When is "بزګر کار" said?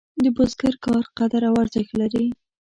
0.35-1.03